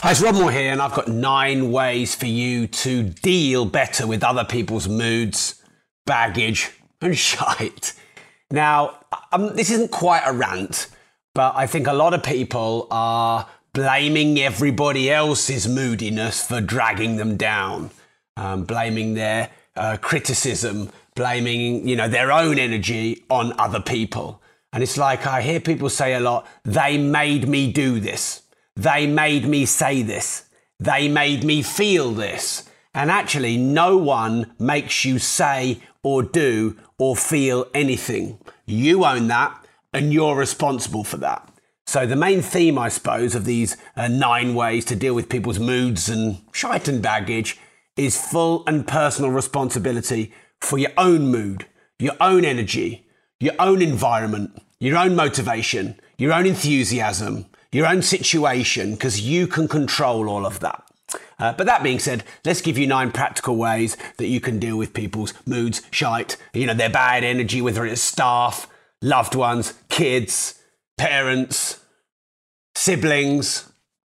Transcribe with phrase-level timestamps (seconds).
[0.00, 4.06] Hi, it's Rob Moore here, and I've got nine ways for you to deal better
[4.06, 5.60] with other people's moods,
[6.06, 7.94] baggage, and shite.
[8.48, 9.00] Now,
[9.32, 10.86] um, this isn't quite a rant,
[11.34, 17.36] but I think a lot of people are blaming everybody else's moodiness for dragging them
[17.36, 17.90] down,
[18.36, 24.40] um, blaming their uh, criticism, blaming you know their own energy on other people.
[24.72, 28.42] And it's like I hear people say a lot, they made me do this.
[28.78, 30.44] They made me say this.
[30.78, 32.70] They made me feel this.
[32.94, 38.38] And actually, no one makes you say or do or feel anything.
[38.66, 41.48] You own that and you're responsible for that.
[41.88, 45.58] So, the main theme, I suppose, of these uh, nine ways to deal with people's
[45.58, 47.58] moods and shite and baggage
[47.96, 51.66] is full and personal responsibility for your own mood,
[51.98, 53.08] your own energy,
[53.40, 59.68] your own environment, your own motivation, your own enthusiasm, your own situation, because you can
[59.68, 60.84] control all of that.
[61.38, 64.76] Uh, but that being said, let's give you nine practical ways that you can deal
[64.76, 68.68] with people's moods, shite, you know, their bad energy, whether it's staff,
[69.00, 70.60] loved ones, kids,
[70.96, 71.80] parents,
[72.74, 73.70] siblings,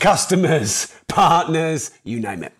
[0.00, 2.52] customers, partners, you name it.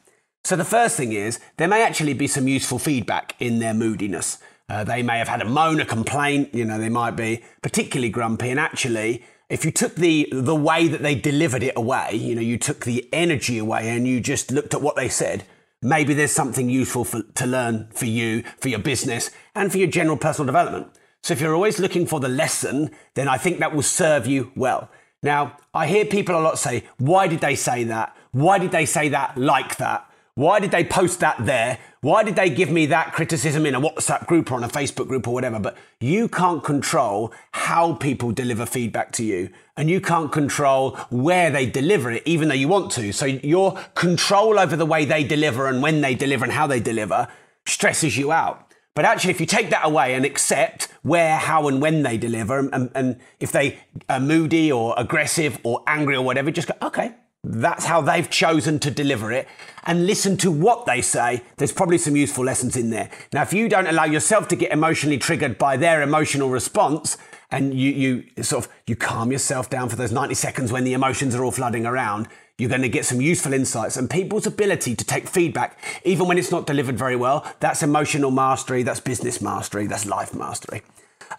[0.45, 4.39] So the first thing is there may actually be some useful feedback in their moodiness.
[4.69, 8.09] Uh, they may have had a moan, a complaint, you know, they might be particularly
[8.09, 8.51] grumpy.
[8.51, 12.41] And actually, if you took the, the way that they delivered it away, you know,
[12.41, 15.45] you took the energy away and you just looked at what they said,
[15.83, 19.89] maybe there's something useful for, to learn for you, for your business, and for your
[19.89, 20.89] general personal development.
[21.23, 24.53] So if you're always looking for the lesson, then I think that will serve you
[24.57, 24.91] well.
[25.23, 28.17] Now, I hear people a lot say, why did they say that?
[28.33, 30.11] Why did they say that like that?
[30.37, 31.79] Why did they post that there?
[32.01, 35.07] Why did they give me that criticism in a WhatsApp group or on a Facebook
[35.07, 35.61] group or whatever?
[35.61, 39.51] But you can't control how people deliver feedback to you.
[39.77, 43.13] And you can't control where they deliver it, even though you want to.
[43.13, 46.81] So your control over the way they deliver and when they deliver and how they
[46.81, 47.29] deliver
[47.65, 48.73] stresses you out.
[48.97, 52.59] But actually, if you take that away and accept where, how, and when they deliver,
[52.59, 53.79] and, and if they
[54.09, 57.15] are moody or aggressive or angry or whatever, just go, okay,
[57.55, 59.49] that's how they've chosen to deliver it.
[59.85, 61.43] And listen to what they say.
[61.57, 63.11] There's probably some useful lessons in there.
[63.33, 67.19] Now, if you don't allow yourself to get emotionally triggered by their emotional response,
[67.51, 67.91] and you,
[68.35, 71.45] you sort of you calm yourself down for those 90 seconds when the emotions are
[71.45, 72.29] all flooding around,
[72.59, 76.39] you're going to get some useful insights and people's ability to take feedback, even when
[76.39, 77.47] it's not delivered very well.
[77.61, 80.83] That's emotional mastery, that's business mastery, that's life mastery.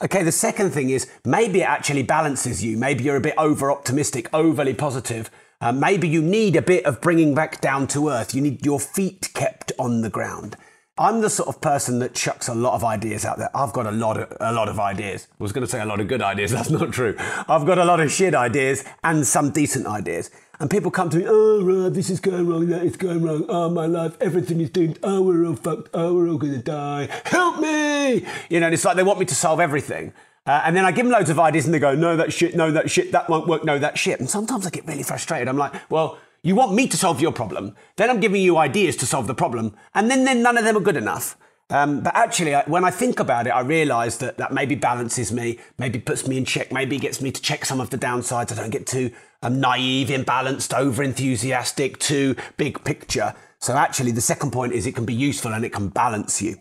[0.01, 2.77] Okay, the second thing is maybe it actually balances you.
[2.77, 7.01] Maybe you're a bit over optimistic, overly positive, uh, maybe you need a bit of
[7.01, 8.35] bringing back down to earth.
[8.35, 10.57] You need your feet kept on the ground.
[10.97, 13.49] I'm the sort of person that chucks a lot of ideas out there.
[13.53, 15.27] I've got a lot of a lot of ideas.
[15.29, 16.51] I was going to say a lot of good ideas.
[16.53, 17.15] That's not true.
[17.19, 20.31] I've got a lot of shit ideas and some decent ideas.
[20.59, 23.45] And people come to me, oh, this is going wrong, that is going wrong.
[23.49, 24.99] Oh, my life, everything is doomed.
[25.03, 25.89] Oh, we're all fucked.
[25.93, 27.09] Oh, we're all going to die.
[27.25, 28.25] Help me!
[28.49, 30.13] You know, and it's like they want me to solve everything.
[30.45, 32.55] Uh, and then I give them loads of ideas and they go, no, that shit,
[32.55, 34.19] no, that shit, that won't work, no, that shit.
[34.19, 35.47] And sometimes I get really frustrated.
[35.47, 37.75] I'm like, well, you want me to solve your problem.
[37.95, 39.75] Then I'm giving you ideas to solve the problem.
[39.95, 41.35] And then, then none of them are good enough.
[41.71, 45.57] Um, but actually, when I think about it, I realise that that maybe balances me,
[45.79, 48.51] maybe puts me in check, maybe gets me to check some of the downsides.
[48.51, 49.09] I don't get too
[49.41, 53.33] um, naive, imbalanced, over enthusiastic, too big picture.
[53.57, 56.57] So actually, the second point is it can be useful and it can balance you.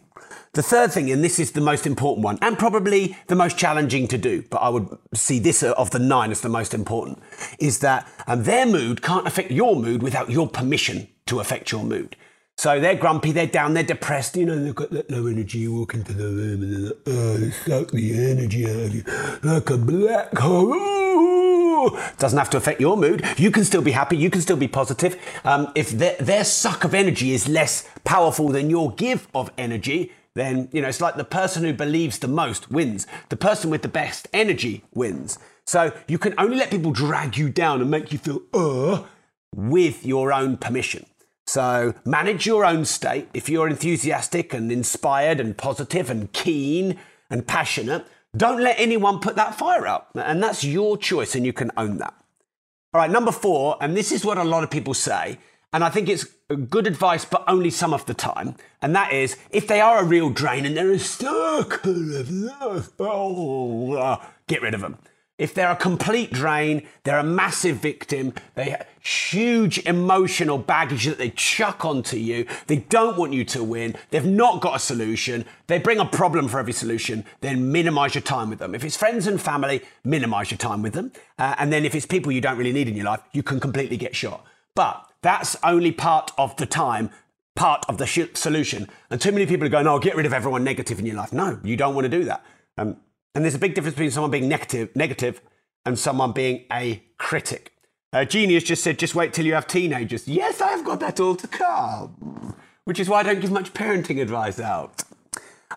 [0.55, 4.07] The third thing, and this is the most important one, and probably the most challenging
[4.07, 7.19] to do, but I would see this of the nine as the most important,
[7.59, 11.83] is that um, their mood can't affect your mood without your permission to affect your
[11.83, 12.15] mood.
[12.57, 15.75] So they're grumpy, they're down, they're depressed, you know, they've got that low energy, you
[15.75, 19.03] walk into the room and they're like, oh, they suck the energy out of you
[19.43, 21.99] like a black hole.
[22.19, 23.25] Doesn't have to affect your mood.
[23.37, 25.21] You can still be happy, you can still be positive.
[25.43, 30.13] Um, if their, their suck of energy is less powerful than your give of energy,
[30.35, 33.07] then, you know, it's like the person who believes the most wins.
[33.29, 35.39] The person with the best energy wins.
[35.67, 39.05] So you can only let people drag you down and make you feel, uh,
[39.55, 41.07] with your own permission.
[41.47, 43.29] So manage your own state.
[43.33, 46.99] If you're enthusiastic and inspired and positive and keen
[47.31, 48.05] and passionate,
[48.37, 50.09] don't let anyone put that fire out.
[50.15, 52.15] And that's your choice and you can own that.
[52.93, 55.39] All right, number four, and this is what a lot of people say,
[55.75, 56.25] and I think it's
[56.71, 58.55] good advice, but only some of the time.
[58.81, 62.93] And that is, if they are a real drain and they're a circle of love,
[63.01, 64.99] oh, get rid of them.
[65.37, 71.19] If they're a complete drain, they're a massive victim, they have huge emotional baggage that
[71.19, 75.45] they chuck onto you, they don't want you to win, they've not got a solution,
[75.67, 78.77] they bring a problem for every solution, then minimize your time with them.
[78.77, 81.11] If it's friends and family, minimize your time with them.
[81.37, 83.59] Uh, and then if it's people you don't really need in your life, you can
[83.59, 84.47] completely get shot.
[84.75, 87.11] But that's only part of the time,
[87.55, 88.89] part of the sh- solution.
[89.11, 91.33] And too many people are going, oh, get rid of everyone negative in your life.
[91.33, 92.45] No, you don't want to do that.
[92.77, 92.97] Um,
[93.35, 95.41] and there's a big difference between someone being negative, negative
[95.85, 97.73] and someone being a critic.
[98.13, 100.29] Uh, Genius just said, just wait till you have teenagers.
[100.29, 102.55] Yes, I've got that all to come,
[102.85, 105.03] which is why I don't give much parenting advice out.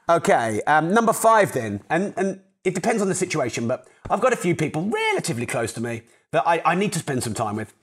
[0.08, 4.34] Okay, um, number five then, and, and it depends on the situation, but I've got
[4.34, 7.56] a few people relatively close to me that I, I need to spend some time
[7.56, 7.74] with.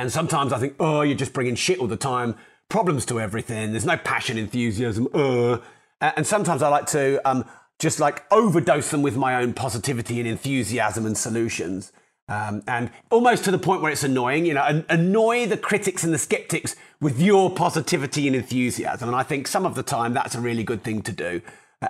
[0.00, 2.34] And sometimes I think, oh, you're just bringing shit all the time,
[2.70, 5.58] problems to everything, there's no passion, enthusiasm, uh.
[6.00, 7.44] And sometimes I like to um,
[7.78, 11.92] just like overdose them with my own positivity and enthusiasm and solutions.
[12.30, 16.14] Um, and almost to the point where it's annoying, you know, annoy the critics and
[16.14, 19.10] the skeptics with your positivity and enthusiasm.
[19.10, 21.42] And I think some of the time that's a really good thing to do.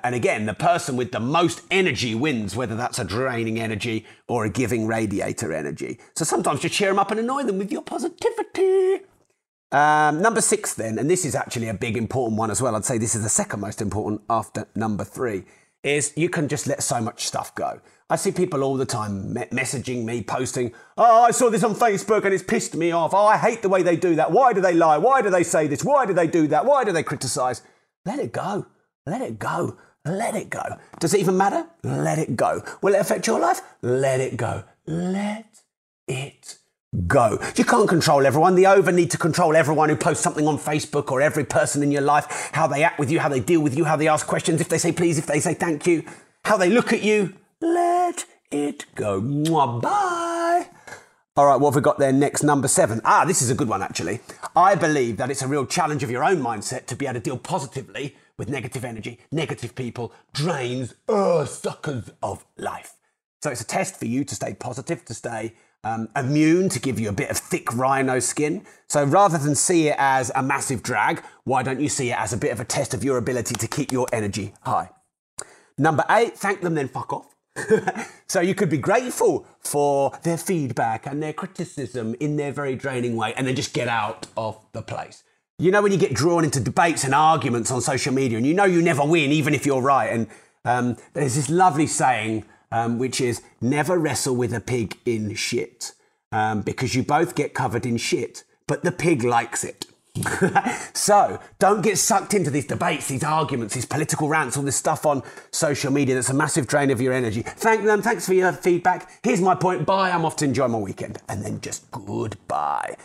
[0.04, 4.44] And again, the person with the most energy wins, whether that's a draining energy or
[4.44, 5.98] a giving radiator energy.
[6.14, 9.00] So sometimes just cheer them up and annoy them with your positivity.
[9.72, 12.76] Um, number six, then, and this is actually a big important one as well.
[12.76, 15.44] I'd say this is the second most important after number three,
[15.82, 17.81] is you can just let so much stuff go.
[18.08, 21.75] I see people all the time me- messaging me, posting, Oh, I saw this on
[21.75, 23.14] Facebook and it's pissed me off.
[23.14, 24.31] Oh, I hate the way they do that.
[24.31, 24.98] Why do they lie?
[24.98, 25.84] Why do they say this?
[25.84, 26.64] Why do they do that?
[26.64, 27.62] Why do they criticize?
[28.04, 28.66] Let it go.
[29.11, 29.77] Let it go.
[30.05, 30.62] Let it go.
[31.01, 31.67] Does it even matter?
[31.83, 32.62] Let it go.
[32.81, 33.61] Will it affect your life?
[33.83, 34.62] Let it go.
[34.87, 35.62] Let
[36.07, 36.59] it
[37.09, 37.41] go.
[37.57, 38.55] You can't control everyone.
[38.55, 41.91] The over need to control everyone who posts something on Facebook or every person in
[41.91, 44.29] your life, how they act with you, how they deal with you, how they ask
[44.29, 46.05] questions, if they say please, if they say thank you,
[46.45, 47.35] how they look at you.
[47.61, 49.21] Let it go.
[49.21, 50.69] Mwah, bye.
[51.37, 52.45] All right, what have we got there next?
[52.45, 53.01] Number seven.
[53.05, 54.21] Ah, this is a good one, actually.
[54.55, 57.21] I believe that it's a real challenge of your own mindset to be able to
[57.21, 60.94] deal positively with negative energy, negative people, drains,
[61.46, 62.94] suckers of life.
[63.42, 65.52] So it's a test for you to stay positive, to stay
[65.84, 68.64] um, immune, to give you a bit of thick rhino skin.
[68.88, 72.32] So rather than see it as a massive drag, why don't you see it as
[72.32, 74.88] a bit of a test of your ability to keep your energy high?
[75.76, 77.34] Number eight, thank them, then fuck off.
[78.26, 83.16] so you could be grateful for their feedback and their criticism in their very draining
[83.16, 85.25] way and then just get out of the place.
[85.61, 88.55] You know, when you get drawn into debates and arguments on social media and you
[88.55, 90.11] know you never win, even if you're right.
[90.11, 90.27] And
[90.65, 95.93] um, there's this lovely saying, um, which is never wrestle with a pig in shit
[96.33, 99.85] um, because you both get covered in shit, but the pig likes it.
[100.95, 105.05] so don't get sucked into these debates, these arguments, these political rants, all this stuff
[105.05, 107.43] on social media that's a massive drain of your energy.
[107.43, 108.01] Thank them.
[108.01, 109.11] Thanks for your feedback.
[109.23, 109.85] Here's my point.
[109.85, 110.11] Bye.
[110.11, 111.19] I'm off to enjoy my weekend.
[111.29, 112.97] And then just goodbye.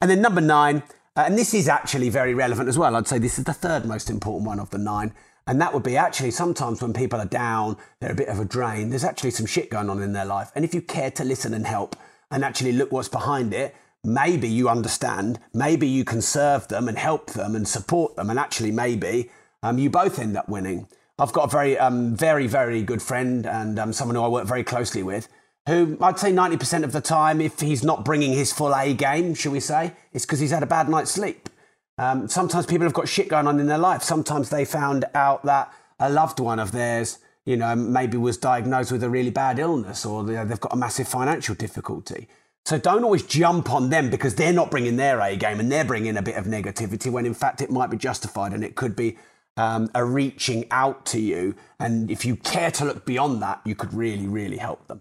[0.00, 0.82] And then number nine,
[1.24, 2.94] and this is actually very relevant as well.
[2.94, 5.14] I'd say this is the third most important one of the nine.
[5.46, 8.44] And that would be actually sometimes when people are down, they're a bit of a
[8.44, 10.50] drain, there's actually some shit going on in their life.
[10.54, 11.94] And if you care to listen and help
[12.30, 16.98] and actually look what's behind it, maybe you understand, maybe you can serve them and
[16.98, 19.30] help them and support them, and actually maybe
[19.62, 20.88] um, you both end up winning.
[21.18, 24.46] I've got a very, um, very, very good friend and um, someone who I work
[24.46, 25.28] very closely with,
[25.66, 29.34] who I'd say 90% of the time, if he's not bringing his full A game,
[29.34, 31.48] shall we say, it's because he's had a bad night's sleep.
[31.98, 34.02] Um, sometimes people have got shit going on in their life.
[34.02, 38.92] Sometimes they found out that a loved one of theirs, you know, maybe was diagnosed
[38.92, 42.28] with a really bad illness or they've got a massive financial difficulty.
[42.64, 45.84] So don't always jump on them because they're not bringing their A game and they're
[45.84, 48.94] bringing a bit of negativity when in fact it might be justified and it could
[48.94, 49.16] be
[49.56, 51.54] um, a reaching out to you.
[51.80, 55.00] And if you care to look beyond that, you could really, really help them.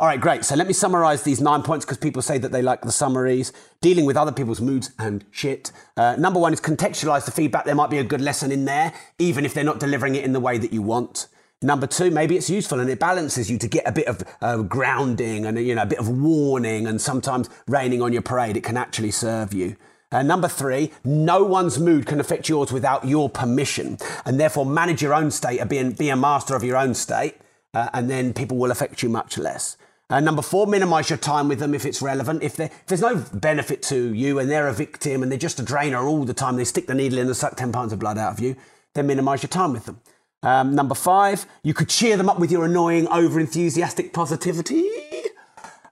[0.00, 0.46] All right, great.
[0.46, 3.52] So let me summarize these nine points because people say that they like the summaries.
[3.82, 5.72] Dealing with other people's moods and shit.
[5.96, 7.66] Uh, number one is contextualize the feedback.
[7.66, 10.32] There might be a good lesson in there, even if they're not delivering it in
[10.32, 11.28] the way that you want.
[11.60, 14.58] Number two, maybe it's useful and it balances you to get a bit of uh,
[14.62, 18.56] grounding and you know a bit of warning, and sometimes raining on your parade.
[18.56, 19.76] It can actually serve you.
[20.10, 25.02] Uh, number three, no one's mood can affect yours without your permission, and therefore manage
[25.02, 27.36] your own state, or be, be a master of your own state,
[27.74, 29.76] uh, and then people will affect you much less.
[30.10, 32.42] Uh, number four, minimize your time with them if it's relevant.
[32.42, 35.62] If, if, there's no benefit to you and they're a victim and they're just a
[35.62, 38.18] drainer all the time, they stick the needle in and suck 10 pounds of blood
[38.18, 38.54] out of you,
[38.94, 40.00] then minimize your time with them.
[40.42, 44.86] Um, number five, you could cheer them up with your annoying, over enthusiastic positivity.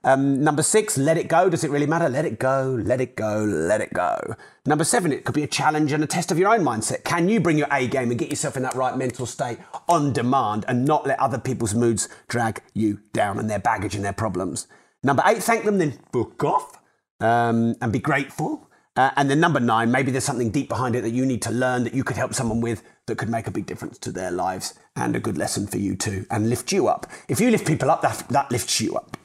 [0.05, 1.49] Um, number six, let it go.
[1.49, 2.09] Does it really matter?
[2.09, 4.35] Let it go, let it go, let it go.
[4.65, 7.03] Number seven, it could be a challenge and a test of your own mindset.
[7.03, 10.11] Can you bring your A game and get yourself in that right mental state on
[10.11, 14.13] demand and not let other people's moods drag you down and their baggage and their
[14.13, 14.67] problems?
[15.03, 16.79] Number eight, thank them, then book off
[17.21, 18.69] um, and be grateful.
[18.95, 21.51] Uh, and then number nine, maybe there's something deep behind it that you need to
[21.51, 24.29] learn that you could help someone with that could make a big difference to their
[24.29, 27.07] lives and a good lesson for you too and lift you up.
[27.27, 29.17] If you lift people up, that, that lifts you up.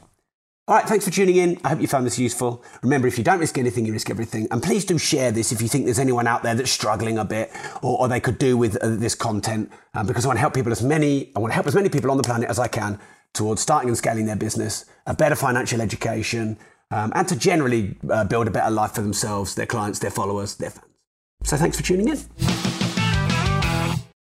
[0.68, 1.58] All right, thanks for tuning in.
[1.64, 2.62] I hope you found this useful.
[2.82, 4.46] Remember, if you don't risk anything, you risk everything.
[4.50, 7.24] And please do share this if you think there's anyone out there that's struggling a
[7.24, 10.40] bit or, or they could do with uh, this content uh, because I want to
[10.42, 12.58] help people as many, I want to help as many people on the planet as
[12.58, 13.00] I can
[13.32, 16.58] towards starting and scaling their business, a better financial education,
[16.90, 20.56] um, and to generally uh, build a better life for themselves, their clients, their followers,
[20.56, 20.84] their fans.
[21.44, 22.57] So thanks for tuning in.